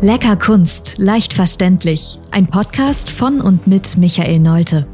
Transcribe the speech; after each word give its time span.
Lecker 0.00 0.36
Kunst, 0.36 0.94
leicht 0.98 1.32
verständlich. 1.32 2.20
Ein 2.30 2.46
Podcast 2.46 3.10
von 3.10 3.40
und 3.40 3.66
mit 3.66 3.96
Michael 3.96 4.38
Neute. 4.38 4.86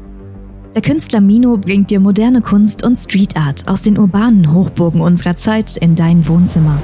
Der 0.73 0.81
Künstler 0.81 1.21
Mino 1.21 1.57
bringt 1.57 1.91
dir 1.91 1.99
moderne 1.99 2.41
Kunst 2.41 2.83
und 2.83 2.97
Street 2.97 3.37
Art 3.37 3.67
aus 3.67 3.83
den 3.83 3.99
urbanen 3.99 4.51
Hochburgen 4.51 5.01
unserer 5.01 5.37
Zeit 5.37 5.77
in 5.77 5.95
dein 5.95 6.27
Wohnzimmer. 6.27 6.81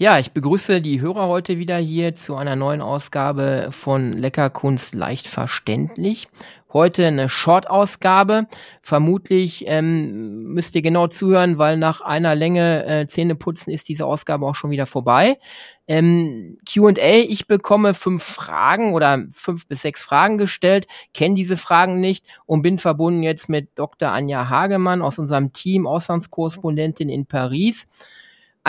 Ja, 0.00 0.18
ich 0.18 0.32
begrüße 0.32 0.80
die 0.80 1.02
Hörer 1.02 1.28
heute 1.28 1.58
wieder 1.58 1.76
hier 1.76 2.14
zu 2.14 2.34
einer 2.34 2.56
neuen 2.56 2.80
Ausgabe 2.80 3.68
von 3.70 4.14
Leckerkunst 4.14 4.94
leicht 4.94 5.26
verständlich. 5.26 6.28
Heute 6.72 7.06
eine 7.06 7.28
Short-Ausgabe. 7.28 8.46
Vermutlich 8.80 9.64
ähm, 9.66 10.54
müsst 10.54 10.74
ihr 10.74 10.80
genau 10.80 11.08
zuhören, 11.08 11.58
weil 11.58 11.76
nach 11.76 12.00
einer 12.00 12.34
Länge 12.34 12.86
äh, 12.86 13.08
Zähne 13.08 13.34
putzen 13.34 13.72
ist 13.72 13.90
diese 13.90 14.06
Ausgabe 14.06 14.46
auch 14.46 14.54
schon 14.54 14.70
wieder 14.70 14.86
vorbei. 14.86 15.38
Ähm, 15.86 16.56
Q&A, 16.66 17.18
ich 17.28 17.46
bekomme 17.46 17.92
fünf 17.92 18.22
Fragen 18.22 18.94
oder 18.94 19.26
fünf 19.30 19.66
bis 19.66 19.82
sechs 19.82 20.02
Fragen 20.02 20.38
gestellt, 20.38 20.86
kenne 21.12 21.34
diese 21.34 21.58
Fragen 21.58 22.00
nicht 22.00 22.24
und 22.46 22.62
bin 22.62 22.78
verbunden 22.78 23.22
jetzt 23.22 23.50
mit 23.50 23.68
Dr. 23.74 24.08
Anja 24.08 24.48
Hagemann 24.48 25.02
aus 25.02 25.18
unserem 25.18 25.52
Team, 25.52 25.86
Auslandskorrespondentin 25.86 27.10
in 27.10 27.26
Paris. 27.26 27.86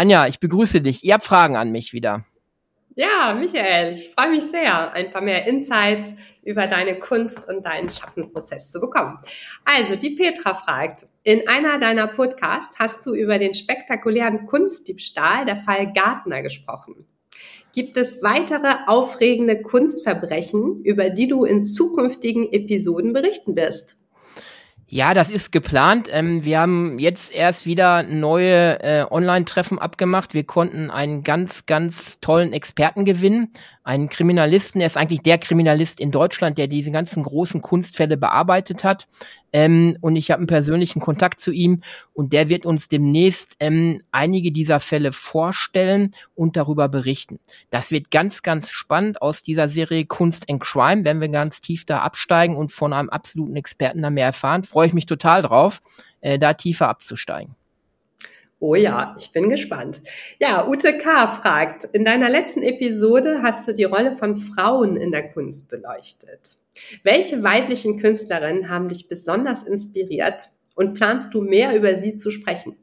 Anja, 0.02 0.26
ich 0.26 0.40
begrüße 0.40 0.82
dich. 0.82 1.04
Ihr 1.04 1.14
habt 1.14 1.23
Fragen 1.23 1.55
an 1.55 1.72
mich 1.72 1.94
wieder. 1.94 2.26
Ja, 2.96 3.38
Michael, 3.40 3.94
ich 3.94 4.10
freue 4.10 4.32
mich 4.32 4.46
sehr, 4.46 4.91
ein 4.94 5.12
paar 5.12 5.21
mehr 5.21 5.46
Insights 5.46 6.16
über 6.41 6.66
deine 6.66 6.98
Kunst 6.98 7.48
und 7.48 7.68
deinen 7.68 7.88
Schaffensprozess 7.88 8.72
zu 8.72 8.79
bekommen. 8.79 9.20
Also, 9.63 9.96
die 9.96 10.16
Petra 10.16 10.55
fragt, 10.55 11.05
in 11.22 11.48
einer 11.48 11.77
deiner 11.77 12.07
Podcasts 12.07 12.79
hast 12.79 13.05
du 13.05 13.13
über 13.13 13.38
den 13.38 13.54
spektakulären 13.54 14.48
Kunstdiebstahl 14.48 15.46
der 15.46 15.57
Fall 15.57 15.94
Gartner 15.94 16.41
gesprochen. 16.41 17.05
Gibt 17.72 17.96
es 17.96 18.24
weitere 18.24 18.74
aufregende 18.88 19.62
Kunstverbrechen, 19.62 20.82
über 20.84 21.12
die 21.12 21.27
du 21.27 21.46
in 21.46 21.62
zukünftigen 21.62 22.52
Episoden 22.52 23.13
berichten 23.13 23.55
wirst? 23.55 23.98
Ja, 24.94 25.14
das 25.14 25.30
ist 25.32 25.54
geplant. 25.54 26.10
Ähm, 26.12 26.44
wir 26.44 26.60
haben 26.60 27.00
jetzt 27.00 27.34
erst 27.34 27.66
wieder 27.66 28.04
neue 28.04 28.84
äh, 28.84 29.06
Online-Treffen 29.10 29.80
abgemacht. 29.80 30.34
Wir 30.34 30.44
konnten 30.44 30.92
einen 30.92 31.24
ganz, 31.24 31.66
ganz 31.66 32.20
tollen 32.20 32.52
Experten 32.52 33.06
gewinnen, 33.06 33.54
einen 33.84 34.10
Kriminalisten. 34.10 34.79
Er 34.82 34.87
ist 34.87 34.98
eigentlich 34.98 35.21
der 35.21 35.37
Kriminalist 35.37 35.99
in 35.99 36.12
Deutschland, 36.12 36.57
der 36.57 36.68
diese 36.68 36.91
ganzen 36.91 37.24
großen 37.24 37.62
Kunstfälle 37.62 38.18
bearbeitet 38.18 38.84
hat. 38.84 39.07
Ähm, 39.54 39.98
und 40.01 40.15
ich 40.15 40.32
habe 40.32 40.40
einen 40.40 40.48
persönlichen 40.48 40.99
Kontakt 40.99 41.40
zu 41.40 41.51
ihm 41.51 41.82
und 42.13 42.32
der 42.32 42.48
wird 42.48 42.65
uns 42.65 42.88
demnächst 42.88 43.55
ähm, 43.60 44.01
einige 44.12 44.51
dieser 44.51 44.79
Fälle 44.79 45.12
vorstellen 45.12 46.13
und 46.35 46.57
darüber 46.57 46.88
berichten. 46.90 47.40
Das 47.70 47.91
wird 47.91 48.12
ganz, 48.12 48.43
ganz 48.43 48.70
spannend 48.71 49.21
aus 49.21 49.43
dieser 49.43 49.68
Serie 49.68 50.05
Kunst 50.05 50.49
and 50.49 50.62
Crime, 50.62 51.04
wenn 51.04 51.20
wir 51.20 51.29
ganz 51.29 51.62
tief 51.62 51.85
da 51.85 51.99
absteigen 51.99 52.55
und 52.55 52.71
von 52.71 52.93
einem 52.93 53.10
absoluten 53.10 53.55
Experten 53.55 54.01
da 54.01 54.10
mehr 54.10 54.26
erfahren. 54.26 54.63
Freue 54.63 54.88
ich 54.88 54.93
mich 54.93 55.05
total 55.05 55.41
drauf, 55.41 55.82
äh, 56.21 56.38
da 56.40 56.54
tiefer 56.54 56.88
abzusteigen. 56.88 57.55
Oh 58.63 58.76
ja, 58.76 59.15
ich 59.17 59.31
bin 59.31 59.49
gespannt. 59.49 60.01
Ja, 60.40 60.67
Ute 60.67 60.99
K. 60.99 61.27
fragt, 61.27 61.84
in 61.84 62.05
deiner 62.05 62.29
letzten 62.29 62.62
Episode 62.62 63.41
hast 63.41 63.67
du 63.67 63.73
die 63.73 63.85
Rolle 63.85 64.16
von 64.16 64.35
Frauen 64.35 64.97
in 64.97 65.09
der 65.12 65.31
Kunst 65.31 65.67
beleuchtet. 65.72 66.57
Welche 67.01 67.41
weiblichen 67.41 68.00
Künstlerinnen 68.00 68.69
haben 68.69 68.88
dich 68.88 69.07
besonders 69.07 69.63
inspiriert 69.63 70.51
und 70.75 70.94
planst 70.94 71.33
du 71.33 71.41
mehr 71.41 71.75
über 71.75 71.97
sie 71.97 72.13
zu 72.13 72.29
sprechen? 72.29 72.75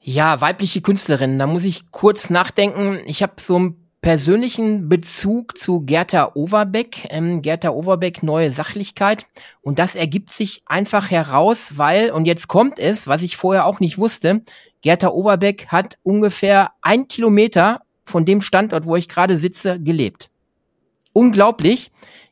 Ja, 0.00 0.40
weibliche 0.40 0.80
Künstlerinnen, 0.80 1.36
da 1.36 1.48
muss 1.48 1.64
ich 1.64 1.90
kurz 1.90 2.30
nachdenken. 2.30 3.00
Ich 3.06 3.20
habe 3.20 3.34
so 3.40 3.56
einen 3.56 3.87
persönlichen 4.00 4.88
Bezug 4.88 5.58
zu 5.58 5.80
Gerda 5.80 6.32
Overbeck. 6.34 7.08
Ähm, 7.10 7.42
Gerda 7.42 7.70
Overbeck, 7.70 8.22
neue 8.22 8.52
Sachlichkeit. 8.52 9.26
Und 9.60 9.78
das 9.78 9.94
ergibt 9.94 10.32
sich 10.32 10.62
einfach 10.66 11.10
heraus, 11.10 11.76
weil, 11.76 12.10
und 12.10 12.24
jetzt 12.24 12.48
kommt 12.48 12.78
es, 12.78 13.06
was 13.06 13.22
ich 13.22 13.36
vorher 13.36 13.66
auch 13.66 13.80
nicht 13.80 13.98
wusste, 13.98 14.42
Gerda 14.82 15.08
Overbeck 15.08 15.68
hat 15.68 15.98
ungefähr 16.02 16.72
ein 16.82 17.08
Kilometer 17.08 17.82
von 18.04 18.24
dem 18.24 18.42
Standort, 18.42 18.86
wo 18.86 18.96
ich 18.96 19.08
gerade 19.08 19.38
sitze, 19.38 19.80
gelebt 19.80 20.30
unglaublich. 21.18 21.90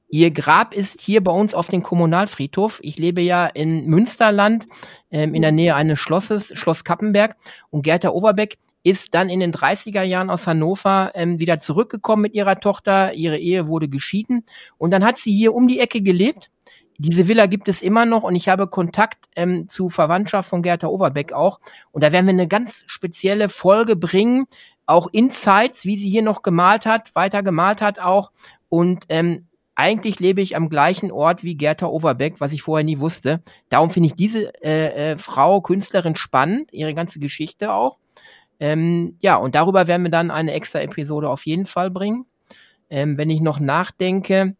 Ihr 0.09 0.31
Grab 0.31 0.73
ist 0.73 1.01
hier 1.01 1.23
bei 1.25 1.33
uns 1.33 1.55
auf 1.55 1.67
dem 1.67 1.83
Kommunalfriedhof. 1.83 2.79
Ich 2.83 2.97
lebe 2.99 3.21
ja 3.21 3.47
in 3.47 3.87
Münsterland, 3.87 4.69
ähm, 5.11 5.35
in 5.35 5.43
der 5.43 5.51
Nähe 5.51 5.75
eines 5.75 5.99
Schlosses, 5.99 6.53
Schloss 6.55 6.85
Kappenberg. 6.85 7.35
Und 7.71 7.83
Gerda 7.83 8.11
Overbeck 8.11 8.59
ist 8.87 9.15
dann 9.15 9.29
in 9.29 9.41
den 9.41 9.51
30er 9.51 10.03
Jahren 10.03 10.31
aus 10.31 10.47
Hannover 10.47 11.11
ähm, 11.17 11.41
wieder 11.41 11.59
zurückgekommen 11.59 12.23
mit 12.23 12.35
ihrer 12.35 12.61
Tochter. 12.61 13.15
Ihre 13.15 13.37
Ehe 13.37 13.67
wurde 13.67 13.89
geschieden. 13.89 14.45
Und 14.79 14.93
dann 14.93 15.05
hat 15.05 15.19
sie 15.19 15.35
hier 15.35 15.57
um 15.57 15.67
die 15.67 15.81
Ecke 15.81 16.03
gelebt. 16.03 16.53
Diese 16.97 17.27
Villa 17.27 17.47
gibt 17.47 17.69
es 17.69 17.83
immer 17.83 18.07
noch 18.07 18.23
und 18.23 18.37
ich 18.37 18.49
habe 18.49 18.69
Kontakt 18.69 19.25
ähm, 19.35 19.69
zu 19.69 19.89
Verwandtschaft 19.89 20.49
von 20.49 20.63
Gerda 20.63 20.87
Overbeck 20.87 21.33
auch. 21.33 21.59
Und 21.91 22.05
da 22.05 22.13
werden 22.13 22.27
wir 22.27 22.33
eine 22.33 22.47
ganz 22.47 22.85
spezielle 22.87 23.49
Folge 23.49 23.97
bringen, 23.97 24.47
auch 24.87 25.09
Insights, 25.11 25.85
wie 25.85 25.97
sie 25.97 26.09
hier 26.09 26.23
noch 26.23 26.43
gemalt 26.43 26.87
hat, 26.87 27.13
weiter 27.17 27.43
gemalt 27.43 27.83
hat 27.83 27.99
auch 27.99 28.31
und 28.69 29.05
ähm, 29.09 29.49
eigentlich 29.75 30.21
lebe 30.21 30.41
ich 30.41 30.55
am 30.55 30.71
gleichen 30.71 31.11
Ort 31.11 31.43
wie 31.43 31.57
Gerda 31.57 31.87
Overbeck, 31.87 32.41
was 32.41 32.53
ich 32.53 32.63
vorher 32.63 32.85
nie 32.85 33.01
wusste. 33.01 33.43
Darum 33.69 33.91
finde 33.91 34.07
ich 34.07 34.15
diese 34.15 34.55
äh, 34.63 35.13
äh, 35.13 35.19
Frau, 35.19 35.61
Künstlerin 35.61 36.15
spannend, 36.15 36.73
ihre 36.73 36.95
ganze 36.95 37.19
Geschichte 37.19 37.73
auch. 37.73 37.99
Ähm, 38.61 39.17
ja, 39.21 39.37
und 39.37 39.55
darüber 39.55 39.87
werden 39.87 40.05
wir 40.05 40.11
dann 40.11 40.31
eine 40.31 40.53
extra 40.53 40.81
Episode 40.81 41.29
auf 41.29 41.47
jeden 41.47 41.67
Fall 41.67 41.91
bringen. 41.91 42.27
Ähm, 42.89 43.19
wenn 43.19 43.31
ich 43.31 43.41
noch 43.41 43.61
nachdenke, 43.61 44.57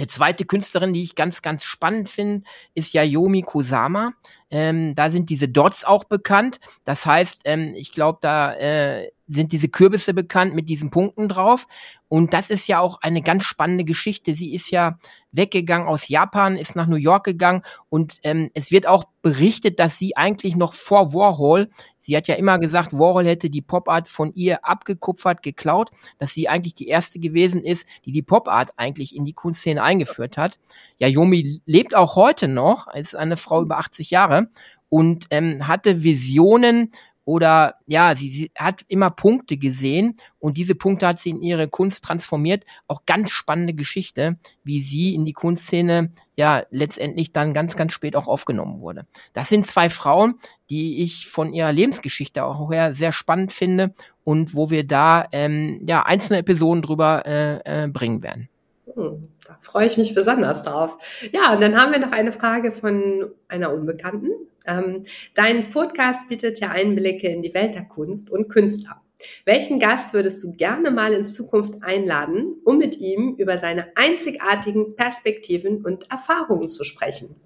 eine 0.00 0.06
zweite 0.06 0.46
Künstlerin, 0.46 0.94
die 0.94 1.02
ich 1.02 1.14
ganz, 1.14 1.42
ganz 1.42 1.64
spannend 1.64 2.08
finde, 2.08 2.46
ist 2.74 2.94
Yayomi 2.94 3.42
Kusama. 3.42 4.14
Ähm, 4.50 4.94
da 4.94 5.10
sind 5.10 5.28
diese 5.28 5.48
Dots 5.48 5.84
auch 5.84 6.04
bekannt. 6.04 6.58
Das 6.84 7.04
heißt, 7.04 7.42
ähm, 7.44 7.74
ich 7.76 7.92
glaube, 7.92 8.18
da 8.22 8.54
äh, 8.54 9.10
sind 9.28 9.52
diese 9.52 9.68
Kürbisse 9.68 10.14
bekannt 10.14 10.54
mit 10.54 10.68
diesen 10.68 10.90
Punkten 10.90 11.28
drauf. 11.28 11.66
Und 12.08 12.32
das 12.32 12.50
ist 12.50 12.66
ja 12.66 12.80
auch 12.80 13.00
eine 13.02 13.22
ganz 13.22 13.44
spannende 13.44 13.84
Geschichte. 13.84 14.32
Sie 14.32 14.54
ist 14.54 14.70
ja 14.70 14.98
weggegangen 15.32 15.86
aus 15.86 16.08
Japan, 16.08 16.56
ist 16.56 16.76
nach 16.76 16.86
New 16.86 16.96
York 16.96 17.24
gegangen 17.24 17.62
und 17.88 18.16
ähm, 18.24 18.50
es 18.54 18.72
wird 18.72 18.86
auch 18.86 19.04
berichtet, 19.22 19.78
dass 19.78 19.98
sie 19.98 20.16
eigentlich 20.16 20.56
noch 20.56 20.72
vor 20.72 21.12
Warhol, 21.12 21.70
sie 22.00 22.16
hat 22.16 22.28
ja 22.28 22.34
immer 22.34 22.58
gesagt, 22.58 22.92
Warhol 22.92 23.26
hätte 23.26 23.50
die 23.50 23.62
Pop-Art 23.62 24.08
von 24.08 24.32
ihr 24.34 24.64
abgekupfert, 24.64 25.42
geklaut, 25.42 25.90
dass 26.18 26.32
sie 26.32 26.48
eigentlich 26.48 26.74
die 26.74 26.88
erste 26.88 27.20
gewesen 27.20 27.62
ist, 27.62 27.86
die 28.04 28.12
die 28.12 28.22
Pop-Art 28.22 28.70
eigentlich 28.76 29.14
in 29.14 29.24
die 29.24 29.32
Kunstszene 29.32 29.82
eingeführt 29.82 30.36
hat. 30.36 30.58
Ja, 30.98 31.06
Yomi 31.06 31.60
lebt 31.66 31.94
auch 31.94 32.16
heute 32.16 32.48
noch, 32.48 32.92
ist 32.94 33.14
eine 33.14 33.36
Frau 33.36 33.62
über 33.62 33.78
80 33.78 34.10
Jahre 34.10 34.48
und 34.88 35.26
ähm, 35.30 35.68
hatte 35.68 36.02
Visionen 36.02 36.90
oder 37.24 37.76
ja, 37.86 38.16
sie, 38.16 38.30
sie 38.30 38.50
hat 38.56 38.82
immer 38.88 39.10
Punkte 39.10 39.56
gesehen 39.56 40.16
und 40.38 40.56
diese 40.56 40.74
Punkte 40.74 41.06
hat 41.06 41.20
sie 41.20 41.30
in 41.30 41.42
ihre 41.42 41.68
Kunst 41.68 42.04
transformiert. 42.04 42.64
Auch 42.88 43.04
ganz 43.06 43.30
spannende 43.30 43.74
Geschichte, 43.74 44.36
wie 44.64 44.80
sie 44.80 45.14
in 45.14 45.24
die 45.24 45.32
Kunstszene 45.32 46.12
ja 46.36 46.64
letztendlich 46.70 47.32
dann 47.32 47.54
ganz, 47.54 47.76
ganz 47.76 47.92
spät 47.92 48.16
auch 48.16 48.26
aufgenommen 48.26 48.80
wurde. 48.80 49.06
Das 49.32 49.48
sind 49.48 49.66
zwei 49.66 49.90
Frauen, 49.90 50.36
die 50.70 51.02
ich 51.02 51.28
von 51.28 51.52
ihrer 51.52 51.72
Lebensgeschichte 51.72 52.44
auch 52.44 52.70
her 52.70 52.94
sehr 52.94 53.12
spannend 53.12 53.52
finde 53.52 53.94
und 54.24 54.54
wo 54.54 54.70
wir 54.70 54.86
da 54.86 55.26
ähm, 55.32 55.82
ja 55.86 56.02
einzelne 56.04 56.40
Episoden 56.40 56.82
drüber 56.82 57.26
äh, 57.26 57.84
äh, 57.84 57.88
bringen 57.88 58.22
werden. 58.22 58.48
Hm, 58.94 59.28
da 59.46 59.56
freue 59.60 59.86
ich 59.86 59.96
mich 59.96 60.14
besonders 60.14 60.62
drauf. 60.62 60.96
Ja, 61.32 61.52
und 61.54 61.60
dann 61.60 61.76
haben 61.76 61.92
wir 61.92 61.98
noch 61.98 62.12
eine 62.12 62.32
Frage 62.32 62.72
von 62.72 63.30
einer 63.48 63.72
Unbekannten. 63.72 64.30
Ähm, 64.66 65.04
dein 65.34 65.70
Podcast 65.70 66.28
bietet 66.28 66.60
ja 66.60 66.70
Einblicke 66.70 67.28
in 67.28 67.42
die 67.42 67.54
Welt 67.54 67.74
der 67.74 67.84
Kunst 67.84 68.30
und 68.30 68.48
Künstler. 68.48 69.00
Welchen 69.44 69.78
Gast 69.78 70.14
würdest 70.14 70.42
du 70.42 70.52
gerne 70.56 70.90
mal 70.90 71.12
in 71.12 71.26
Zukunft 71.26 71.82
einladen, 71.82 72.56
um 72.64 72.78
mit 72.78 72.98
ihm 72.98 73.34
über 73.36 73.58
seine 73.58 73.88
einzigartigen 73.94 74.96
Perspektiven 74.96 75.84
und 75.84 76.10
Erfahrungen 76.10 76.68
zu 76.68 76.84
sprechen? 76.84 77.36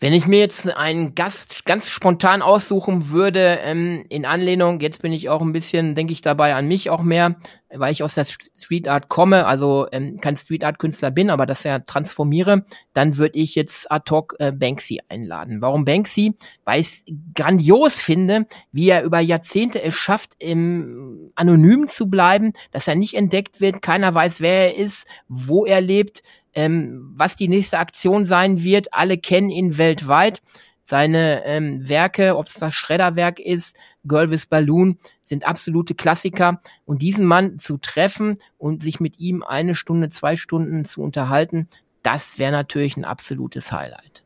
Wenn 0.00 0.12
ich 0.12 0.26
mir 0.26 0.40
jetzt 0.40 0.68
einen 0.68 1.14
Gast 1.14 1.64
ganz 1.64 1.88
spontan 1.88 2.42
aussuchen 2.42 3.08
würde, 3.08 3.60
ähm, 3.62 4.04
in 4.10 4.26
Anlehnung, 4.26 4.80
jetzt 4.80 5.00
bin 5.00 5.12
ich 5.12 5.30
auch 5.30 5.40
ein 5.40 5.52
bisschen, 5.52 5.94
denke 5.94 6.12
ich 6.12 6.20
dabei 6.20 6.54
an 6.54 6.68
mich 6.68 6.90
auch 6.90 7.02
mehr, 7.02 7.36
weil 7.76 7.92
ich 7.92 8.02
aus 8.02 8.14
der 8.14 8.24
Street 8.24 8.88
Art 8.88 9.08
komme, 9.08 9.46
also 9.46 9.86
ähm, 9.92 10.20
kein 10.20 10.36
Street 10.36 10.64
Art 10.64 10.78
Künstler 10.78 11.10
bin, 11.10 11.30
aber 11.30 11.46
das 11.46 11.64
ja 11.64 11.80
transformiere, 11.80 12.64
dann 12.92 13.16
würde 13.16 13.38
ich 13.38 13.54
jetzt 13.54 13.90
ad 13.90 14.10
hoc 14.10 14.36
äh, 14.38 14.52
Banksy 14.52 15.00
einladen. 15.08 15.60
Warum 15.60 15.84
Banksy? 15.84 16.34
Weil 16.64 16.80
ich 16.80 17.04
grandios 17.34 18.00
finde, 18.00 18.46
wie 18.72 18.88
er 18.88 19.04
über 19.04 19.20
Jahrzehnte 19.20 19.82
es 19.82 19.94
schafft, 19.94 20.32
im 20.38 21.30
anonym 21.34 21.88
zu 21.88 22.08
bleiben, 22.08 22.52
dass 22.70 22.88
er 22.88 22.94
nicht 22.94 23.14
entdeckt 23.14 23.60
wird, 23.60 23.82
keiner 23.82 24.14
weiß, 24.14 24.40
wer 24.40 24.74
er 24.74 24.76
ist, 24.76 25.06
wo 25.28 25.66
er 25.66 25.80
lebt, 25.80 26.22
ähm, 26.54 27.12
was 27.16 27.36
die 27.36 27.48
nächste 27.48 27.78
Aktion 27.78 28.26
sein 28.26 28.62
wird. 28.62 28.94
Alle 28.94 29.18
kennen 29.18 29.50
ihn 29.50 29.78
weltweit. 29.78 30.42
Seine 30.84 31.44
ähm, 31.44 31.88
Werke, 31.88 32.36
ob 32.36 32.46
es 32.46 32.54
das 32.54 32.74
Schredderwerk 32.74 33.40
ist, 33.40 33.76
Girl 34.04 34.30
with 34.30 34.46
Balloon, 34.46 34.98
sind 35.24 35.46
absolute 35.46 35.94
Klassiker. 35.94 36.60
Und 36.84 37.00
diesen 37.02 37.24
Mann 37.24 37.58
zu 37.58 37.78
treffen 37.78 38.38
und 38.58 38.82
sich 38.82 39.00
mit 39.00 39.18
ihm 39.18 39.42
eine 39.42 39.74
Stunde, 39.74 40.10
zwei 40.10 40.36
Stunden 40.36 40.84
zu 40.84 41.00
unterhalten, 41.02 41.68
das 42.02 42.38
wäre 42.38 42.52
natürlich 42.52 42.96
ein 42.96 43.04
absolutes 43.04 43.72
Highlight. 43.72 44.24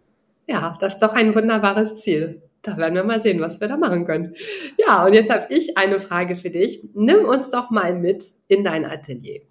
Ja, 0.48 0.76
das 0.80 0.94
ist 0.94 1.02
doch 1.02 1.12
ein 1.12 1.34
wunderbares 1.34 2.02
Ziel. 2.02 2.42
Da 2.62 2.76
werden 2.76 2.94
wir 2.94 3.04
mal 3.04 3.22
sehen, 3.22 3.40
was 3.40 3.60
wir 3.60 3.68
da 3.68 3.76
machen 3.76 4.04
können. 4.04 4.34
Ja, 4.76 5.06
und 5.06 5.12
jetzt 5.12 5.30
habe 5.30 5.46
ich 5.54 5.78
eine 5.78 6.00
Frage 6.00 6.34
für 6.34 6.50
dich. 6.50 6.88
Nimm 6.94 7.24
uns 7.24 7.50
doch 7.50 7.70
mal 7.70 7.94
mit 7.94 8.24
in 8.48 8.64
dein 8.64 8.84
Atelier. 8.84 9.42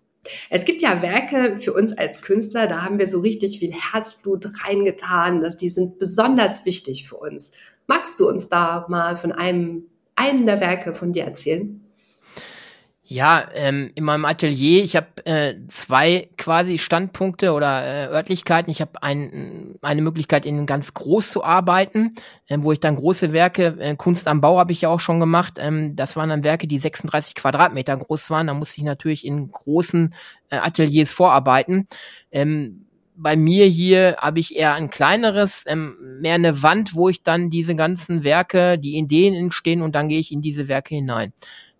Es 0.49 0.65
gibt 0.65 0.81
ja 0.81 1.01
Werke 1.01 1.59
für 1.59 1.73
uns 1.73 1.97
als 1.97 2.21
Künstler, 2.21 2.67
da 2.67 2.83
haben 2.83 2.99
wir 2.99 3.07
so 3.07 3.19
richtig 3.19 3.59
viel 3.59 3.73
Herzblut 3.73 4.45
reingetan, 4.65 5.41
dass 5.41 5.57
die 5.57 5.69
sind 5.69 5.99
besonders 5.99 6.65
wichtig 6.65 7.07
für 7.07 7.17
uns. 7.17 7.51
Magst 7.87 8.19
du 8.19 8.27
uns 8.27 8.49
da 8.49 8.85
mal 8.89 9.17
von 9.17 9.31
einem, 9.31 9.85
einen 10.15 10.45
der 10.45 10.59
Werke 10.59 10.93
von 10.93 11.13
dir 11.13 11.23
erzählen? 11.23 11.86
Ja, 13.09 13.47
ähm, 13.53 13.89
in 13.95 14.03
meinem 14.03 14.25
Atelier, 14.25 14.83
ich 14.83 14.97
habe 14.97 15.25
äh, 15.25 15.55
zwei 15.69 16.27
quasi 16.37 16.77
Standpunkte 16.77 17.53
oder 17.53 17.85
äh, 17.85 18.07
Örtlichkeiten. 18.07 18.69
Ich 18.69 18.81
habe 18.81 19.01
ein, 19.01 19.75
eine 19.81 20.01
Möglichkeit, 20.01 20.45
in 20.45 20.65
ganz 20.65 20.93
groß 20.93 21.31
zu 21.31 21.41
arbeiten, 21.41 22.15
äh, 22.47 22.57
wo 22.59 22.73
ich 22.73 22.81
dann 22.81 22.97
große 22.97 23.31
Werke, 23.31 23.77
äh, 23.79 23.95
Kunst 23.95 24.27
am 24.27 24.41
Bau 24.41 24.59
habe 24.59 24.73
ich 24.73 24.81
ja 24.81 24.89
auch 24.89 24.99
schon 24.99 25.21
gemacht. 25.21 25.53
Ähm, 25.57 25.95
das 25.95 26.17
waren 26.17 26.27
dann 26.27 26.43
Werke, 26.43 26.67
die 26.67 26.79
36 26.79 27.33
Quadratmeter 27.35 27.95
groß 27.95 28.29
waren. 28.29 28.47
Da 28.47 28.53
musste 28.53 28.81
ich 28.81 28.83
natürlich 28.83 29.25
in 29.25 29.51
großen 29.51 30.13
äh, 30.49 30.57
Ateliers 30.57 31.13
vorarbeiten. 31.13 31.87
Ähm, 32.29 32.87
bei 33.15 33.37
mir 33.37 33.67
hier 33.67 34.17
habe 34.19 34.41
ich 34.41 34.53
eher 34.53 34.73
ein 34.73 34.89
kleineres, 34.89 35.63
ähm, 35.65 35.95
mehr 36.19 36.35
eine 36.35 36.61
Wand, 36.61 36.93
wo 36.93 37.07
ich 37.07 37.23
dann 37.23 37.49
diese 37.51 37.73
ganzen 37.73 38.25
Werke, 38.25 38.77
die 38.77 38.97
Ideen 38.97 39.33
entstehen 39.33 39.81
und 39.81 39.95
dann 39.95 40.09
gehe 40.09 40.19
ich 40.19 40.33
in 40.33 40.41
diese 40.41 40.67
Werke 40.67 40.93
hinein. 40.95 41.31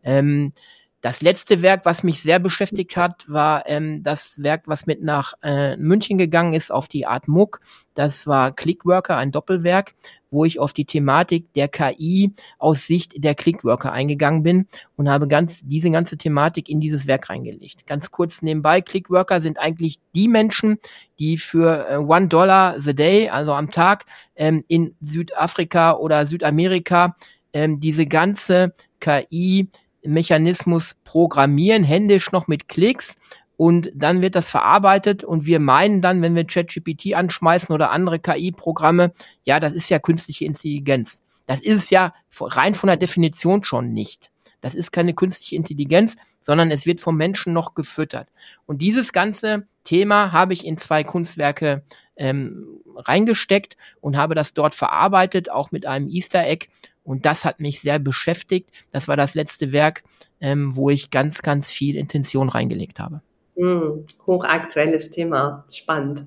Ähm, 0.04 0.54
das 1.02 1.22
letzte 1.22 1.62
Werk, 1.62 1.86
was 1.86 2.02
mich 2.02 2.22
sehr 2.22 2.40
beschäftigt 2.40 2.98
hat, 2.98 3.30
war 3.30 3.68
ähm, 3.68 4.02
das 4.02 4.42
Werk, 4.42 4.64
was 4.66 4.88
mit 4.88 5.04
nach 5.04 5.34
äh, 5.44 5.78
München 5.78 6.18
gegangen 6.18 6.54
ist 6.54 6.72
auf 6.72 6.88
die 6.88 7.06
Art 7.06 7.28
Muck. 7.28 7.62
Das 7.94 8.26
war 8.26 8.52
Clickworker, 8.52 9.16
ein 9.16 9.32
Doppelwerk, 9.32 9.94
wo 10.32 10.44
ich 10.44 10.60
auf 10.60 10.74
die 10.74 10.86
Thematik 10.86 11.54
der 11.54 11.68
KI 11.68 12.34
aus 12.58 12.88
Sicht 12.88 13.24
der 13.24 13.36
Clickworker 13.36 13.92
eingegangen 13.92 14.42
bin 14.42 14.68
und 14.96 15.08
habe 15.08 15.28
ganz 15.28 15.60
diese 15.62 15.92
ganze 15.92 16.18
Thematik 16.18 16.68
in 16.68 16.82
dieses 16.82 17.06
Werk 17.06 17.30
reingelegt. 17.30 17.86
Ganz 17.86 18.10
kurz 18.10 18.42
nebenbei, 18.42 18.82
Clickworker 18.82 19.40
sind 19.40 19.60
eigentlich 19.60 20.00
die 20.16 20.28
Menschen, 20.28 20.80
die 21.20 21.38
für 21.38 21.88
äh, 21.90 21.98
One 21.98 22.28
Dollar 22.28 22.82
the 22.82 22.96
Day, 22.96 23.30
also 23.30 23.54
am 23.54 23.70
Tag, 23.70 24.06
ähm, 24.36 24.64
in 24.68 24.96
Südafrika 25.00 25.94
oder 25.94 26.26
Südamerika 26.26 27.16
ähm, 27.54 27.78
diese 27.78 28.08
ganze 28.08 28.74
KI 29.00 29.70
Mechanismus 30.08 30.96
programmieren, 31.04 31.84
händisch 31.84 32.32
noch 32.32 32.48
mit 32.48 32.68
Klicks 32.68 33.18
und 33.58 33.92
dann 33.96 34.22
wird 34.22 34.36
das 34.36 34.50
verarbeitet 34.50 35.24
und 35.24 35.46
wir 35.46 35.60
meinen 35.60 36.02
dann, 36.02 36.22
wenn 36.22 36.36
wir 36.36 36.46
ChatGPT 36.46 37.16
anschmeißen 37.16 37.74
oder 37.74 37.92
andere 37.92 38.20
KI-Programme, 38.20 39.12
ja, 39.44 39.60
das 39.60 39.74
ist 39.74 39.90
ja 39.90 40.00
künstliche 40.00 40.46
Intelligenz. 40.46 41.24
Das 41.48 41.62
ist 41.62 41.90
ja 41.90 42.14
rein 42.40 42.76
von 42.76 42.88
der 42.88 42.98
Definition 42.98 43.64
schon 43.64 43.94
nicht. 43.94 44.32
Das 44.62 44.76
ist 44.76 44.92
keine 44.92 45.14
künstliche 45.14 45.56
Intelligenz, 45.56 46.18
sondern 46.42 46.72
es 46.72 46.86
wird 46.86 47.02
vom 47.02 47.16
Menschen 47.16 47.54
noch 47.54 47.74
gefüttert. 47.74 48.28
Und 48.66 48.82
dieses 48.82 49.14
ganze 49.14 49.68
Thema 49.84 50.32
habe 50.32 50.54
ich 50.54 50.66
in 50.66 50.78
zwei 50.78 51.04
Kunstwerke 51.04 51.84
ähm, 52.18 52.80
reingesteckt 52.96 53.78
und 54.02 54.18
habe 54.18 54.36
das 54.36 54.54
dort 54.54 54.76
verarbeitet, 54.76 55.52
auch 55.52 55.72
mit 55.72 55.86
einem 55.86 56.08
Easter 56.10 56.46
Egg. 56.46 56.68
Und 57.04 57.26
das 57.26 57.46
hat 57.46 57.60
mich 57.60 57.80
sehr 57.80 58.00
beschäftigt. 58.00 58.70
Das 58.92 59.08
war 59.08 59.16
das 59.16 59.34
letzte 59.34 59.72
Werk, 59.72 60.04
ähm, 60.42 60.76
wo 60.76 60.90
ich 60.90 61.10
ganz, 61.10 61.42
ganz 61.42 61.72
viel 61.72 61.96
Intention 61.96 62.50
reingelegt 62.50 63.00
habe. 63.00 63.22
Hm, 63.58 64.06
hochaktuelles 64.28 65.10
Thema, 65.10 65.66
spannend. 65.72 66.22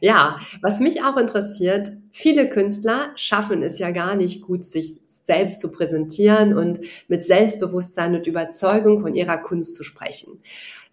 Ja, 0.00 0.38
was 0.62 0.80
mich 0.80 1.02
auch 1.04 1.18
interessiert, 1.18 1.90
viele 2.10 2.48
Künstler 2.48 3.10
schaffen 3.16 3.62
es 3.62 3.78
ja 3.78 3.90
gar 3.90 4.16
nicht 4.16 4.40
gut, 4.40 4.64
sich 4.64 5.02
selbst 5.06 5.60
zu 5.60 5.70
präsentieren 5.72 6.56
und 6.56 6.80
mit 7.06 7.22
Selbstbewusstsein 7.22 8.14
und 8.14 8.26
Überzeugung 8.26 9.00
von 9.00 9.14
ihrer 9.14 9.36
Kunst 9.36 9.74
zu 9.74 9.84
sprechen. 9.84 10.40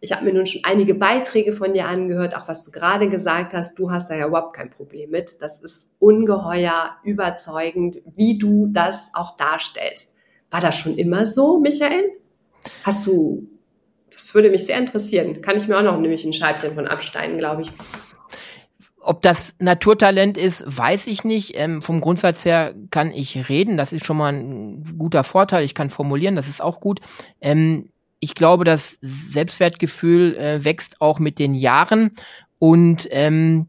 Ich 0.02 0.12
habe 0.12 0.26
mir 0.26 0.34
nun 0.34 0.46
schon 0.46 0.62
einige 0.66 0.94
Beiträge 0.94 1.54
von 1.54 1.74
dir 1.74 1.88
angehört, 1.88 2.36
auch 2.36 2.50
was 2.50 2.66
du 2.66 2.72
gerade 2.72 3.10
gesagt 3.10 3.54
hast. 3.54 3.80
Du 3.80 3.90
hast 3.90 4.10
da 4.10 4.16
ja 4.16 4.28
überhaupt 4.28 4.58
kein 4.58 4.70
Problem 4.70 5.12
mit. 5.12 5.42
Das 5.42 5.60
ist 5.60 5.92
ungeheuer 6.00 6.98
überzeugend, 7.06 8.02
wie 8.14 8.38
du 8.38 8.68
das 8.74 9.10
auch 9.14 9.38
darstellst. 9.38 10.14
War 10.52 10.60
das 10.60 10.76
schon 10.76 10.98
immer 10.98 11.26
so, 11.26 11.62
Michael? 11.62 12.12
Hast 12.84 13.08
du, 13.08 13.48
das 14.18 14.34
würde 14.34 14.50
mich 14.50 14.66
sehr 14.66 14.80
interessieren. 14.80 15.42
Kann 15.44 15.58
ich 15.58 15.68
mir 15.68 15.78
auch 15.78 15.84
noch 15.84 16.00
nämlich 16.00 16.26
ein 16.26 16.34
Scheibchen 16.34 16.74
von 16.74 16.88
absteigen, 16.88 17.38
glaube 17.38 17.62
ich. 17.62 17.72
Ob 19.00 19.22
das 19.22 19.54
Naturtalent 19.60 20.38
ist, 20.38 20.66
weiß 20.66 21.06
ich 21.08 21.24
nicht. 21.24 21.52
Ähm, 21.56 21.84
vom 21.84 22.02
Grundsatz 22.02 22.44
her 22.44 22.74
kann 22.90 23.12
ich 23.12 23.48
reden. 23.48 23.78
Das 23.78 23.94
ist 23.94 24.06
schon 24.06 24.18
mal 24.18 24.34
ein 24.34 24.98
guter 24.98 25.24
Vorteil. 25.24 25.64
Ich 25.64 25.76
kann 25.76 25.92
formulieren, 25.92 26.36
das 26.36 26.48
ist 26.48 26.64
auch 26.64 26.80
gut. 26.80 27.00
Ähm, 27.40 27.90
ich 28.20 28.34
glaube, 28.34 28.64
das 28.64 28.98
Selbstwertgefühl 29.02 30.36
äh, 30.36 30.66
wächst 30.66 31.00
auch 31.00 31.20
mit 31.20 31.38
den 31.38 31.54
Jahren. 31.54 32.16
Und 32.58 33.08
ähm, 33.12 33.68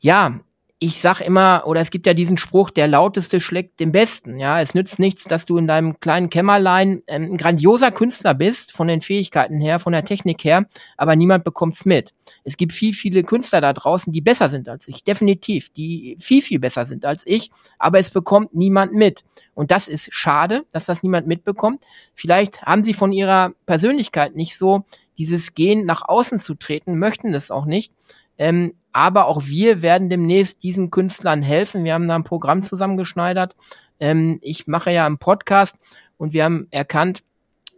ja, 0.00 0.40
ich 0.80 1.00
sag 1.00 1.20
immer, 1.20 1.64
oder 1.66 1.80
es 1.80 1.90
gibt 1.90 2.06
ja 2.06 2.14
diesen 2.14 2.36
Spruch, 2.36 2.70
der 2.70 2.86
lauteste 2.86 3.40
schlägt 3.40 3.80
den 3.80 3.90
besten. 3.90 4.38
Ja, 4.38 4.60
es 4.60 4.74
nützt 4.74 5.00
nichts, 5.00 5.24
dass 5.24 5.44
du 5.44 5.58
in 5.58 5.66
deinem 5.66 5.98
kleinen 5.98 6.30
Kämmerlein 6.30 7.02
ähm, 7.08 7.32
ein 7.32 7.36
grandioser 7.36 7.90
Künstler 7.90 8.32
bist, 8.32 8.72
von 8.72 8.86
den 8.86 9.00
Fähigkeiten 9.00 9.60
her, 9.60 9.80
von 9.80 9.92
der 9.92 10.04
Technik 10.04 10.44
her, 10.44 10.66
aber 10.96 11.16
niemand 11.16 11.42
bekommt's 11.42 11.84
mit. 11.84 12.14
Es 12.44 12.56
gibt 12.56 12.72
viel, 12.72 12.92
viele 12.92 13.24
Künstler 13.24 13.60
da 13.60 13.72
draußen, 13.72 14.12
die 14.12 14.20
besser 14.20 14.50
sind 14.50 14.68
als 14.68 14.86
ich, 14.86 15.02
definitiv, 15.02 15.70
die 15.70 16.16
viel, 16.20 16.42
viel 16.42 16.60
besser 16.60 16.86
sind 16.86 17.04
als 17.04 17.26
ich, 17.26 17.50
aber 17.80 17.98
es 17.98 18.12
bekommt 18.12 18.54
niemand 18.54 18.92
mit. 18.92 19.24
Und 19.54 19.72
das 19.72 19.88
ist 19.88 20.14
schade, 20.14 20.64
dass 20.70 20.86
das 20.86 21.02
niemand 21.02 21.26
mitbekommt. 21.26 21.84
Vielleicht 22.14 22.62
haben 22.62 22.84
sie 22.84 22.94
von 22.94 23.12
ihrer 23.12 23.50
Persönlichkeit 23.66 24.36
nicht 24.36 24.56
so 24.56 24.84
dieses 25.18 25.54
Gehen 25.54 25.84
nach 25.84 26.02
außen 26.08 26.38
zu 26.38 26.54
treten, 26.54 27.00
möchten 27.00 27.34
es 27.34 27.50
auch 27.50 27.64
nicht. 27.66 27.92
Ähm, 28.38 28.74
aber 28.92 29.26
auch 29.26 29.44
wir 29.44 29.82
werden 29.82 30.08
demnächst 30.08 30.62
diesen 30.62 30.90
Künstlern 30.90 31.42
helfen. 31.42 31.84
Wir 31.84 31.94
haben 31.94 32.08
da 32.08 32.14
ein 32.14 32.24
Programm 32.24 32.62
zusammengeschneidert. 32.62 33.56
Ähm, 34.00 34.38
ich 34.42 34.66
mache 34.66 34.90
ja 34.90 35.06
einen 35.06 35.18
Podcast 35.18 35.78
und 36.16 36.32
wir 36.32 36.44
haben 36.44 36.66
erkannt, 36.70 37.22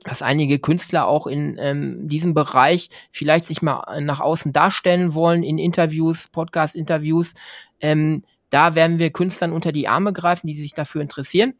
dass 0.05 0.23
einige 0.23 0.59
Künstler 0.59 1.07
auch 1.07 1.27
in 1.27 1.59
ähm, 1.61 2.09
diesem 2.09 2.33
Bereich 2.33 2.89
vielleicht 3.11 3.47
sich 3.47 3.61
mal 3.61 4.01
nach 4.01 4.21
außen 4.21 4.53
darstellen 4.53 5.15
wollen 5.15 5.43
in 5.43 5.59
Interviews, 5.59 6.29
Podcast-Interviews. 6.29 7.35
Ähm, 7.81 8.25
da 8.49 8.75
werden 8.75 8.99
wir 8.99 9.11
Künstlern 9.11 9.53
unter 9.53 9.73
die 9.73 9.89
Arme 9.89 10.13
greifen, 10.13 10.47
die 10.47 10.55
sich 10.55 10.75
dafür 10.75 11.03
interessieren. 11.03 11.55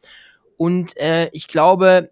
Und 0.57 0.97
äh, 0.97 1.29
ich 1.33 1.47
glaube, 1.47 2.11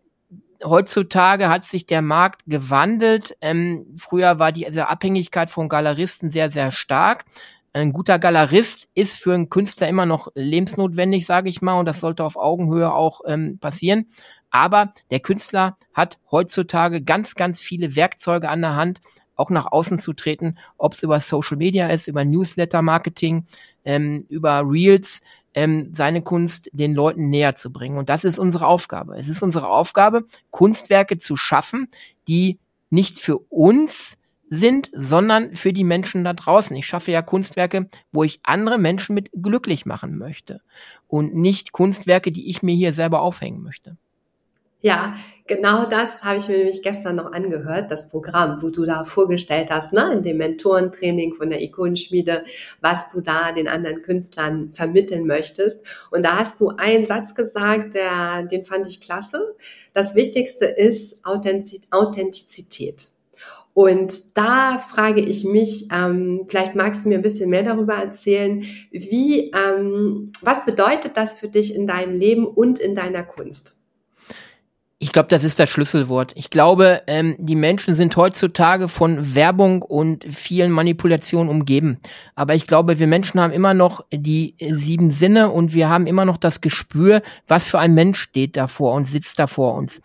heutzutage 0.63 1.49
hat 1.49 1.65
sich 1.65 1.85
der 1.85 2.01
Markt 2.01 2.41
gewandelt. 2.47 3.35
Ähm, 3.41 3.95
früher 3.97 4.39
war 4.39 4.51
diese 4.51 4.89
Abhängigkeit 4.89 5.49
von 5.51 5.69
Galeristen 5.69 6.31
sehr, 6.31 6.51
sehr 6.51 6.71
stark. 6.71 7.25
Ein 7.71 7.93
guter 7.93 8.17
Galerist 8.17 8.89
ist 8.95 9.21
für 9.21 9.33
einen 9.33 9.49
Künstler 9.49 9.87
immer 9.87 10.05
noch 10.05 10.29
lebensnotwendig, 10.33 11.25
sage 11.25 11.49
ich 11.49 11.61
mal, 11.61 11.79
und 11.79 11.85
das 11.85 11.99
sollte 11.99 12.23
auf 12.23 12.35
Augenhöhe 12.35 12.91
auch 12.91 13.21
ähm, 13.27 13.59
passieren. 13.59 14.07
Aber 14.49 14.93
der 15.11 15.19
Künstler 15.19 15.77
hat 15.93 16.17
heutzutage 16.31 17.03
ganz, 17.03 17.35
ganz 17.35 17.61
viele 17.61 17.95
Werkzeuge 17.95 18.49
an 18.49 18.61
der 18.61 18.75
Hand, 18.75 19.01
auch 19.35 19.51
nach 19.51 19.71
außen 19.71 19.99
zu 19.99 20.13
treten, 20.13 20.57
ob 20.77 20.93
es 20.93 21.03
über 21.03 21.19
Social 21.19 21.57
Media 21.57 21.87
ist, 21.87 22.07
über 22.07 22.25
Newsletter-Marketing, 22.25 23.45
ähm, 23.85 24.25
über 24.29 24.63
Reels, 24.65 25.21
ähm, 25.53 25.89
seine 25.93 26.21
Kunst 26.21 26.69
den 26.73 26.93
Leuten 26.93 27.29
näher 27.29 27.55
zu 27.55 27.71
bringen. 27.71 27.97
Und 27.97 28.09
das 28.09 28.23
ist 28.23 28.39
unsere 28.39 28.67
Aufgabe. 28.67 29.17
Es 29.17 29.27
ist 29.27 29.41
unsere 29.41 29.69
Aufgabe, 29.69 30.25
Kunstwerke 30.51 31.17
zu 31.17 31.35
schaffen, 31.35 31.89
die 32.27 32.59
nicht 32.89 33.19
für 33.19 33.37
uns 33.37 34.17
sind, 34.49 34.89
sondern 34.93 35.55
für 35.55 35.73
die 35.73 35.83
Menschen 35.83 36.23
da 36.23 36.33
draußen. 36.33 36.75
Ich 36.75 36.87
schaffe 36.87 37.11
ja 37.11 37.21
Kunstwerke, 37.21 37.89
wo 38.11 38.23
ich 38.23 38.39
andere 38.43 38.77
Menschen 38.77 39.13
mit 39.13 39.29
glücklich 39.31 39.85
machen 39.85 40.17
möchte 40.17 40.61
und 41.07 41.35
nicht 41.35 41.71
Kunstwerke, 41.71 42.31
die 42.31 42.49
ich 42.49 42.63
mir 42.63 42.75
hier 42.75 42.93
selber 42.93 43.21
aufhängen 43.21 43.61
möchte. 43.61 43.97
Ja, 44.81 45.15
genau 45.45 45.85
das 45.85 46.23
habe 46.23 46.37
ich 46.37 46.47
mir 46.47 46.57
nämlich 46.57 46.81
gestern 46.81 47.17
noch 47.17 47.33
angehört, 47.33 47.91
das 47.91 48.07
Programm, 48.07 48.61
wo 48.61 48.69
du 48.69 48.85
da 48.85 49.03
vorgestellt 49.03 49.69
hast, 49.71 49.91
ne, 49.91 50.13
in 50.13 50.23
dem 50.23 50.37
Mentorentraining 50.37 51.33
von 51.33 51.49
der 51.49 51.61
Ikonenschmiede, 51.61 52.45
was 52.79 53.09
du 53.09 53.19
da 53.19 53.51
den 53.51 53.67
anderen 53.67 54.01
Künstlern 54.01 54.71
vermitteln 54.73 55.27
möchtest. 55.27 55.85
Und 56.11 56.23
da 56.23 56.37
hast 56.39 56.61
du 56.61 56.69
einen 56.69 57.05
Satz 57.05 57.35
gesagt, 57.35 57.93
der, 57.93 58.43
den 58.43 58.63
fand 58.63 58.87
ich 58.87 59.01
klasse. 59.01 59.53
Das 59.93 60.15
Wichtigste 60.15 60.63
ist 60.65 61.19
Authentizität. 61.25 63.09
Und 63.73 64.37
da 64.37 64.77
frage 64.77 65.21
ich 65.21 65.43
mich, 65.43 65.89
ähm, 65.93 66.45
vielleicht 66.47 66.75
magst 66.75 67.03
du 67.03 67.09
mir 67.09 67.15
ein 67.15 67.21
bisschen 67.21 67.49
mehr 67.49 67.63
darüber 67.63 67.95
erzählen, 67.95 68.63
wie, 68.91 69.51
ähm, 69.51 70.31
was 70.41 70.65
bedeutet 70.65 71.17
das 71.17 71.37
für 71.37 71.49
dich 71.49 71.75
in 71.75 71.85
deinem 71.85 72.13
Leben 72.13 72.47
und 72.47 72.79
in 72.79 72.95
deiner 72.95 73.23
Kunst? 73.23 73.78
Ich 75.01 75.13
glaube, 75.13 75.29
das 75.29 75.45
ist 75.45 75.61
das 75.61 75.69
Schlüsselwort. 75.69 76.33
Ich 76.35 76.49
glaube, 76.49 77.03
ähm, 77.07 77.37
die 77.39 77.55
Menschen 77.55 77.95
sind 77.95 78.17
heutzutage 78.17 78.89
von 78.89 79.33
Werbung 79.33 79.81
und 79.81 80.25
vielen 80.29 80.71
Manipulationen 80.71 81.49
umgeben. 81.49 81.99
Aber 82.35 82.53
ich 82.53 82.67
glaube, 82.67 82.99
wir 82.99 83.07
Menschen 83.07 83.39
haben 83.39 83.53
immer 83.53 83.73
noch 83.73 84.05
die 84.11 84.55
sieben 84.59 85.09
Sinne 85.09 85.51
und 85.51 85.73
wir 85.73 85.87
haben 85.87 86.05
immer 86.05 86.25
noch 86.25 86.35
das 86.35 86.59
Gespür, 86.59 87.21
was 87.47 87.69
für 87.69 87.79
ein 87.79 87.93
Mensch 87.93 88.19
steht 88.19 88.57
da 88.57 88.67
vor 88.67 88.93
uns, 88.93 89.09
sitzt 89.09 89.39
da 89.39 89.47
vor 89.47 89.75
uns. 89.75 90.01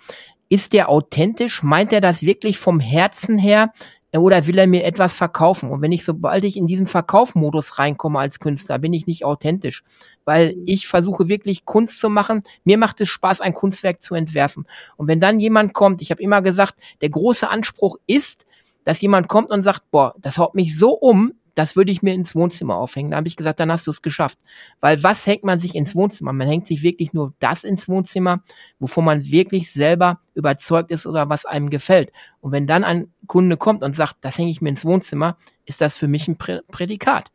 Ist 0.48 0.72
der 0.72 0.88
authentisch? 0.88 1.64
Meint 1.64 1.92
er 1.92 2.00
das 2.00 2.22
wirklich 2.22 2.58
vom 2.58 2.78
Herzen 2.78 3.36
her? 3.36 3.72
Oder 4.20 4.46
will 4.46 4.58
er 4.58 4.66
mir 4.66 4.84
etwas 4.84 5.16
verkaufen? 5.16 5.70
Und 5.70 5.82
wenn 5.82 5.92
ich, 5.92 6.04
sobald 6.04 6.44
ich 6.44 6.56
in 6.56 6.66
diesen 6.66 6.86
Verkaufmodus 6.86 7.78
reinkomme 7.78 8.18
als 8.18 8.38
Künstler, 8.38 8.78
bin 8.78 8.92
ich 8.92 9.06
nicht 9.06 9.24
authentisch. 9.24 9.82
Weil 10.24 10.56
ich 10.66 10.86
versuche 10.86 11.28
wirklich 11.28 11.64
Kunst 11.64 12.00
zu 12.00 12.08
machen. 12.08 12.42
Mir 12.64 12.78
macht 12.78 13.00
es 13.00 13.08
Spaß, 13.08 13.40
ein 13.40 13.54
Kunstwerk 13.54 14.02
zu 14.02 14.14
entwerfen. 14.14 14.66
Und 14.96 15.08
wenn 15.08 15.20
dann 15.20 15.40
jemand 15.40 15.74
kommt, 15.74 16.00
ich 16.00 16.10
habe 16.10 16.22
immer 16.22 16.42
gesagt, 16.42 16.76
der 17.00 17.10
große 17.10 17.48
Anspruch 17.48 17.96
ist, 18.06 18.46
dass 18.84 19.00
jemand 19.00 19.28
kommt 19.28 19.50
und 19.50 19.62
sagt, 19.62 19.90
boah, 19.90 20.14
das 20.18 20.38
haut 20.38 20.54
mich 20.54 20.78
so 20.78 20.92
um, 20.92 21.32
das 21.54 21.76
würde 21.76 21.92
ich 21.92 22.02
mir 22.02 22.14
ins 22.14 22.34
Wohnzimmer 22.34 22.76
aufhängen. 22.76 23.12
Da 23.12 23.18
habe 23.18 23.28
ich 23.28 23.36
gesagt, 23.36 23.60
dann 23.60 23.70
hast 23.70 23.86
du 23.86 23.90
es 23.90 24.02
geschafft. 24.02 24.38
Weil 24.80 25.02
was 25.02 25.26
hängt 25.26 25.44
man 25.44 25.60
sich 25.60 25.74
ins 25.74 25.94
Wohnzimmer? 25.94 26.32
Man 26.32 26.48
hängt 26.48 26.66
sich 26.66 26.82
wirklich 26.82 27.12
nur 27.12 27.32
das 27.38 27.64
ins 27.64 27.88
Wohnzimmer, 27.88 28.42
wovon 28.78 29.04
man 29.04 29.24
wirklich 29.24 29.72
selber 29.72 30.20
überzeugt 30.34 30.90
ist 30.90 31.06
oder 31.06 31.28
was 31.28 31.46
einem 31.46 31.70
gefällt. 31.70 32.12
Und 32.40 32.52
wenn 32.52 32.66
dann 32.66 32.84
ein 32.84 33.12
Kunde 33.26 33.56
kommt 33.56 33.82
und 33.82 33.94
sagt, 33.96 34.16
das 34.22 34.38
hänge 34.38 34.50
ich 34.50 34.60
mir 34.60 34.70
ins 34.70 34.84
Wohnzimmer, 34.84 35.36
ist 35.64 35.80
das 35.80 35.96
für 35.96 36.08
mich 36.08 36.28
ein 36.28 36.36
Prä 36.38 36.60
Prädikat. 36.68 37.30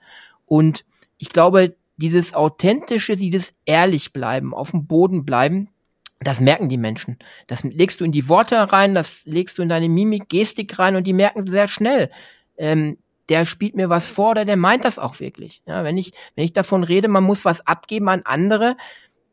Und 0.46 0.86
ich 1.18 1.30
glaube, 1.30 1.76
dieses 1.98 2.34
authentische, 2.34 3.16
dieses 3.16 3.54
ehrlich 3.66 4.14
bleiben, 4.14 4.54
auf 4.54 4.72
dem 4.72 4.88
Boden 4.88 5.26
bleiben, 5.26 5.70
das 6.22 6.42
merken 6.42 6.68
die 6.68 6.78
Menschen. 6.78 7.18
Das 7.48 7.64
legst 7.64 8.02
du 8.02 8.06
in 8.06 8.12
die 8.12 8.28
Worte 8.28 8.72
rein, 8.72 8.94
das 8.94 9.22
legst 9.26 9.58
du 9.58 9.62
in 9.62 9.70
deine 9.70 9.88
Mimik, 9.88 10.28
Gestik 10.30 10.78
rein 10.78 10.96
und 10.96 11.08
die 11.08 11.14
merken 11.14 11.50
sehr 11.50 11.68
schnell, 11.68 12.10
ähm, 12.58 12.98
der 13.30 13.46
spielt 13.46 13.76
mir 13.76 13.90
was 13.90 14.10
vor 14.10 14.32
oder 14.32 14.46
der 14.46 14.58
meint 14.58 14.86
das 14.86 15.00
auch 15.00 15.20
wirklich. 15.20 15.62
Ja, 15.66 15.84
wenn 15.84 15.98
ich, 15.98 16.12
wenn 16.36 16.46
ich 16.46 16.54
davon 16.54 16.84
rede, 16.84 17.08
man 17.08 17.24
muss 17.24 17.46
was 17.46 17.66
abgeben 17.66 18.10
an 18.10 18.22
andere, 18.26 18.76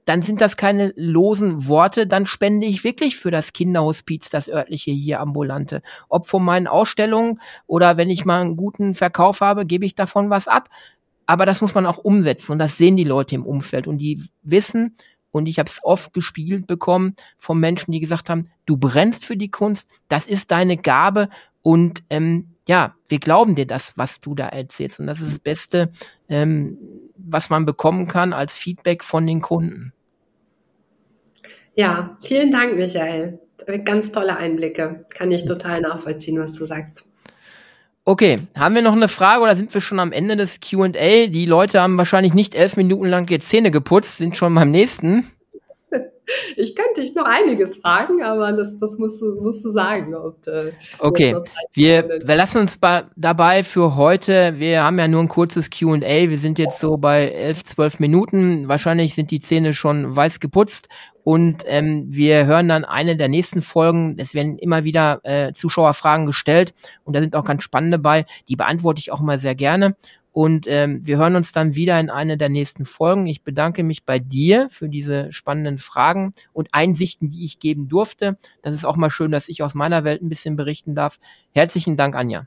dann 0.04 0.22
sind 0.22 0.40
das 0.40 0.56
keine 0.56 0.92
losen 0.96 1.66
Worte, 1.66 2.06
dann 2.06 2.26
spende 2.26 2.66
ich 2.66 2.84
wirklich 2.84 3.16
für 3.16 3.32
das 3.32 3.52
Kinderhospiz, 3.52 4.30
das 4.30 4.48
örtliche 4.48 4.92
hier 4.92 5.20
ambulante. 5.20 5.82
Ob 6.08 6.26
von 6.26 6.44
meinen 6.44 6.68
Ausstellungen 6.68 7.40
oder 7.66 7.96
wenn 7.96 8.08
ich 8.08 8.24
mal 8.24 8.40
einen 8.40 8.56
guten 8.56 8.94
Verkauf 8.94 9.40
habe, 9.40 9.66
gebe 9.66 9.84
ich 9.84 9.96
davon 9.96 10.30
was 10.30 10.46
ab. 10.46 10.68
Aber 11.26 11.44
das 11.44 11.60
muss 11.60 11.74
man 11.74 11.86
auch 11.86 11.98
umsetzen 11.98 12.52
und 12.52 12.60
das 12.60 12.78
sehen 12.78 12.96
die 12.96 13.04
Leute 13.04 13.34
im 13.34 13.44
Umfeld 13.44 13.88
und 13.88 13.98
die 13.98 14.22
wissen, 14.42 14.96
und 15.32 15.46
ich 15.48 15.58
habe 15.58 15.68
es 15.68 15.80
oft 15.82 16.14
gespiegelt 16.14 16.66
bekommen 16.66 17.14
von 17.36 17.60
Menschen, 17.60 17.92
die 17.92 18.00
gesagt 18.00 18.30
haben, 18.30 18.48
du 18.64 18.78
brennst 18.78 19.26
für 19.26 19.36
die 19.36 19.50
Kunst, 19.50 19.90
das 20.08 20.26
ist 20.26 20.50
deine 20.50 20.78
Gabe 20.78 21.28
und 21.62 22.04
ähm, 22.08 22.55
ja, 22.68 22.94
wir 23.08 23.18
glauben 23.18 23.54
dir 23.54 23.66
das, 23.66 23.96
was 23.96 24.20
du 24.20 24.34
da 24.34 24.48
erzählst. 24.48 24.98
Und 25.00 25.06
das 25.06 25.20
ist 25.20 25.32
das 25.32 25.38
Beste, 25.38 25.90
ähm, 26.28 26.78
was 27.16 27.48
man 27.48 27.64
bekommen 27.64 28.08
kann 28.08 28.32
als 28.32 28.56
Feedback 28.56 29.04
von 29.04 29.26
den 29.26 29.40
Kunden. 29.40 29.92
Ja, 31.74 32.16
vielen 32.24 32.50
Dank, 32.50 32.76
Michael. 32.76 33.38
Ganz 33.84 34.10
tolle 34.12 34.36
Einblicke. 34.36 35.06
Kann 35.10 35.30
ich 35.30 35.44
total 35.44 35.80
nachvollziehen, 35.80 36.38
was 36.38 36.52
du 36.52 36.64
sagst. 36.64 37.04
Okay, 38.04 38.40
haben 38.56 38.74
wir 38.74 38.82
noch 38.82 38.92
eine 38.92 39.08
Frage 39.08 39.42
oder 39.42 39.56
sind 39.56 39.74
wir 39.74 39.80
schon 39.80 39.98
am 39.98 40.12
Ende 40.12 40.36
des 40.36 40.60
QA? 40.60 41.26
Die 41.26 41.46
Leute 41.46 41.80
haben 41.80 41.98
wahrscheinlich 41.98 42.34
nicht 42.34 42.54
elf 42.54 42.76
Minuten 42.76 43.06
lang 43.06 43.26
die 43.26 43.40
Zähne 43.40 43.70
geputzt, 43.70 44.18
sind 44.18 44.36
schon 44.36 44.54
beim 44.54 44.70
nächsten. 44.70 45.30
Ich 46.56 46.74
könnte 46.74 47.00
dich 47.00 47.14
noch 47.14 47.24
einiges 47.24 47.76
fragen, 47.76 48.22
aber 48.22 48.52
das, 48.52 48.76
das 48.78 48.98
musst, 48.98 49.20
du, 49.20 49.40
musst 49.40 49.64
du 49.64 49.70
sagen. 49.70 50.14
Ob, 50.14 50.46
äh, 50.46 50.72
okay, 50.98 51.36
wir, 51.72 52.20
wir 52.24 52.36
lassen 52.36 52.58
uns 52.58 52.80
dabei 53.16 53.62
für 53.62 53.96
heute, 53.96 54.58
wir 54.58 54.82
haben 54.82 54.98
ja 54.98 55.06
nur 55.06 55.22
ein 55.22 55.28
kurzes 55.28 55.70
Q&A, 55.70 56.00
wir 56.00 56.38
sind 56.38 56.58
jetzt 56.58 56.80
so 56.80 56.96
bei 56.96 57.28
elf, 57.28 57.64
zwölf 57.64 58.00
Minuten, 58.00 58.68
wahrscheinlich 58.68 59.14
sind 59.14 59.30
die 59.30 59.40
Zähne 59.40 59.72
schon 59.72 60.16
weiß 60.16 60.40
geputzt 60.40 60.88
und 61.22 61.64
ähm, 61.66 62.06
wir 62.08 62.46
hören 62.46 62.68
dann 62.68 62.84
eine 62.84 63.16
der 63.16 63.28
nächsten 63.28 63.60
Folgen. 63.60 64.16
Es 64.16 64.32
werden 64.32 64.58
immer 64.58 64.84
wieder 64.84 65.20
äh, 65.24 65.52
Zuschauerfragen 65.52 66.24
gestellt 66.24 66.72
und 67.02 67.16
da 67.16 67.20
sind 67.20 67.34
auch 67.34 67.44
ganz 67.44 67.64
spannende 67.64 67.98
bei. 67.98 68.26
Die 68.48 68.54
beantworte 68.54 69.00
ich 69.00 69.10
auch 69.10 69.20
mal 69.20 69.40
sehr 69.40 69.56
gerne. 69.56 69.96
Und 70.36 70.66
ähm, 70.68 71.00
wir 71.02 71.16
hören 71.16 71.34
uns 71.34 71.52
dann 71.52 71.76
wieder 71.76 71.98
in 71.98 72.10
einer 72.10 72.36
der 72.36 72.50
nächsten 72.50 72.84
Folgen. 72.84 73.26
Ich 73.26 73.42
bedanke 73.42 73.82
mich 73.82 74.04
bei 74.04 74.18
dir 74.18 74.68
für 74.68 74.90
diese 74.90 75.32
spannenden 75.32 75.78
Fragen 75.78 76.34
und 76.52 76.68
Einsichten, 76.72 77.30
die 77.30 77.46
ich 77.46 77.58
geben 77.58 77.88
durfte. 77.88 78.36
Das 78.60 78.74
ist 78.74 78.84
auch 78.84 78.96
mal 78.96 79.08
schön, 79.08 79.30
dass 79.30 79.48
ich 79.48 79.62
aus 79.62 79.72
meiner 79.72 80.04
Welt 80.04 80.20
ein 80.20 80.28
bisschen 80.28 80.54
berichten 80.54 80.94
darf. 80.94 81.18
Herzlichen 81.54 81.96
Dank, 81.96 82.14
Anja. 82.14 82.46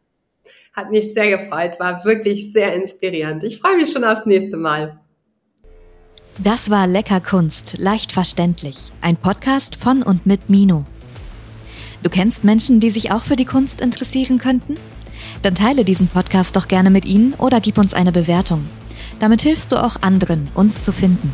Hat 0.71 0.91
mich 0.91 1.15
sehr 1.15 1.35
gefreut, 1.35 1.79
war 1.79 2.05
wirklich 2.05 2.53
sehr 2.53 2.75
inspirierend. 2.75 3.43
Ich 3.43 3.57
freue 3.57 3.77
mich 3.77 3.89
schon 3.89 4.03
aufs 4.03 4.27
nächste 4.27 4.57
Mal. 4.57 4.99
Das 6.37 6.69
war 6.69 6.85
Lecker 6.85 7.21
Kunst, 7.21 7.79
leicht 7.79 8.11
verständlich. 8.11 8.91
Ein 9.01 9.17
Podcast 9.17 9.75
von 9.75 10.03
und 10.03 10.27
mit 10.27 10.47
Mino. 10.47 10.85
Du 12.03 12.11
kennst 12.11 12.43
Menschen, 12.43 12.79
die 12.79 12.91
sich 12.91 13.11
auch 13.11 13.23
für 13.23 13.35
die 13.35 13.45
Kunst 13.45 13.81
interessieren 13.81 14.37
könnten? 14.37 14.77
Dann 15.41 15.55
teile 15.55 15.85
diesen 15.85 16.07
Podcast 16.07 16.55
doch 16.55 16.67
gerne 16.67 16.89
mit 16.89 17.05
ihnen 17.05 17.33
oder 17.35 17.61
gib 17.61 17.77
uns 17.77 17.93
eine 17.93 18.11
Bewertung. 18.11 18.65
Damit 19.19 19.41
hilfst 19.41 19.71
du 19.71 19.77
auch 19.77 20.01
anderen, 20.01 20.49
uns 20.53 20.81
zu 20.81 20.91
finden. 20.91 21.33